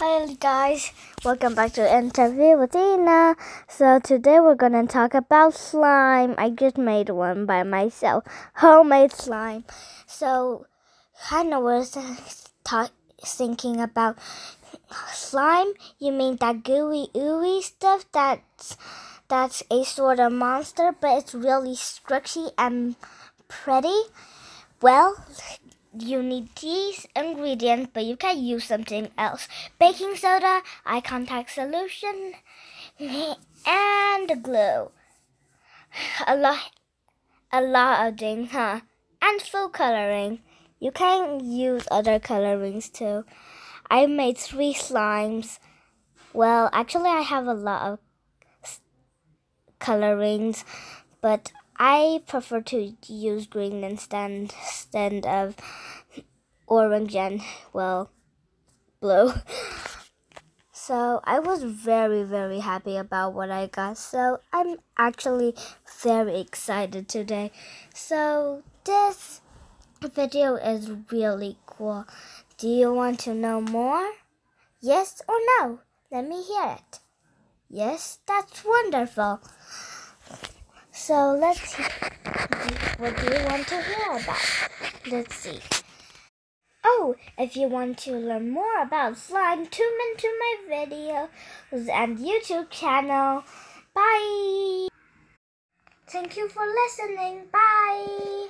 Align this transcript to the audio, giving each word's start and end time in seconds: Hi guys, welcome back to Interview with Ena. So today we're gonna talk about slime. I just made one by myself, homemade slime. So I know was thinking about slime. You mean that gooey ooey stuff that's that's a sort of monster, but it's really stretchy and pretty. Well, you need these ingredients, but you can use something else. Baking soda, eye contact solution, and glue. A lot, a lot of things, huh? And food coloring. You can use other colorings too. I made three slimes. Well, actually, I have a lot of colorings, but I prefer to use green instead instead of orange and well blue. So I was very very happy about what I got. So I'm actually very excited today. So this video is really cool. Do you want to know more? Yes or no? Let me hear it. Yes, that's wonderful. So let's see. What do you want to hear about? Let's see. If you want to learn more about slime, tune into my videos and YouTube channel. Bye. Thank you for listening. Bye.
Hi 0.00 0.32
guys, 0.40 0.92
welcome 1.26 1.54
back 1.54 1.74
to 1.74 1.84
Interview 1.84 2.56
with 2.56 2.74
Ena. 2.74 3.36
So 3.68 4.00
today 4.00 4.40
we're 4.40 4.54
gonna 4.54 4.86
talk 4.86 5.12
about 5.12 5.52
slime. 5.52 6.34
I 6.38 6.48
just 6.48 6.78
made 6.78 7.10
one 7.10 7.44
by 7.44 7.64
myself, 7.64 8.24
homemade 8.64 9.12
slime. 9.12 9.64
So 10.06 10.64
I 11.30 11.42
know 11.42 11.60
was 11.60 11.98
thinking 13.20 13.78
about 13.78 14.16
slime. 15.12 15.74
You 15.98 16.12
mean 16.12 16.38
that 16.40 16.64
gooey 16.64 17.08
ooey 17.14 17.60
stuff 17.60 18.06
that's 18.10 18.78
that's 19.28 19.62
a 19.70 19.84
sort 19.84 20.18
of 20.18 20.32
monster, 20.32 20.96
but 20.98 21.18
it's 21.18 21.34
really 21.34 21.76
stretchy 21.76 22.56
and 22.56 22.96
pretty. 23.48 24.08
Well, 24.80 25.22
you 25.98 26.22
need 26.22 26.48
these 26.56 27.06
ingredients, 27.16 27.90
but 27.92 28.04
you 28.04 28.16
can 28.16 28.42
use 28.42 28.64
something 28.64 29.08
else. 29.18 29.48
Baking 29.78 30.16
soda, 30.16 30.62
eye 30.86 31.00
contact 31.00 31.50
solution, 31.50 32.34
and 33.66 34.42
glue. 34.42 34.90
A 36.26 36.36
lot, 36.36 36.70
a 37.52 37.60
lot 37.60 38.06
of 38.06 38.18
things, 38.18 38.52
huh? 38.52 38.80
And 39.20 39.42
food 39.42 39.72
coloring. 39.72 40.40
You 40.78 40.92
can 40.92 41.44
use 41.44 41.86
other 41.90 42.18
colorings 42.18 42.88
too. 42.88 43.24
I 43.90 44.06
made 44.06 44.38
three 44.38 44.72
slimes. 44.72 45.58
Well, 46.32 46.70
actually, 46.72 47.10
I 47.10 47.22
have 47.22 47.46
a 47.46 47.54
lot 47.54 47.82
of 47.92 47.98
colorings, 49.80 50.64
but 51.20 51.50
I 51.76 52.22
prefer 52.26 52.60
to 52.60 52.94
use 53.06 53.46
green 53.46 53.82
instead 53.82 54.30
instead 54.30 55.26
of 55.26 55.56
orange 56.70 57.14
and 57.14 57.42
well 57.74 58.10
blue. 59.00 59.32
So 60.72 61.20
I 61.24 61.38
was 61.38 61.62
very 61.62 62.22
very 62.22 62.60
happy 62.60 62.96
about 62.96 63.34
what 63.34 63.50
I 63.50 63.66
got. 63.66 63.98
So 63.98 64.40
I'm 64.52 64.78
actually 64.96 65.54
very 66.02 66.40
excited 66.40 67.08
today. 67.08 67.52
So 67.92 68.62
this 68.84 69.42
video 70.00 70.54
is 70.54 70.90
really 71.10 71.58
cool. 71.66 72.06
Do 72.56 72.68
you 72.68 72.94
want 72.94 73.20
to 73.20 73.34
know 73.34 73.60
more? 73.60 74.12
Yes 74.80 75.20
or 75.28 75.36
no? 75.58 75.80
Let 76.10 76.26
me 76.26 76.42
hear 76.42 76.78
it. 76.78 77.00
Yes, 77.68 78.18
that's 78.26 78.64
wonderful. 78.64 79.40
So 80.90 81.32
let's 81.38 81.76
see. 81.76 81.84
What 82.98 83.16
do 83.16 83.24
you 83.26 83.44
want 83.44 83.66
to 83.68 83.82
hear 83.82 84.16
about? 84.16 84.70
Let's 85.10 85.36
see. 85.36 85.60
If 87.38 87.56
you 87.56 87.68
want 87.68 87.98
to 87.98 88.12
learn 88.12 88.50
more 88.50 88.82
about 88.82 89.18
slime, 89.18 89.66
tune 89.66 89.98
into 90.10 90.28
my 90.38 90.74
videos 90.74 91.88
and 91.88 92.18
YouTube 92.18 92.70
channel. 92.70 93.44
Bye. 93.94 94.88
Thank 96.08 96.36
you 96.36 96.48
for 96.48 96.66
listening. 96.66 97.46
Bye. 97.52 98.48